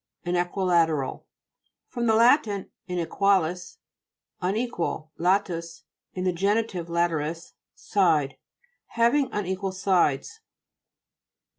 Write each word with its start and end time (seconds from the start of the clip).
INEQJJILA'TERAL 0.25 1.25
fr. 1.85 2.01
lat. 2.01 2.47
insequalis, 2.89 3.77
unequal, 4.41 5.11
lotus, 5.19 5.83
(in 6.15 6.23
the 6.23 6.33
genitive, 6.33 6.87
lateris,} 6.87 7.53
side. 7.75 8.37
Having 8.97 9.29
unequal 9.31 9.71
sides. 9.71 10.39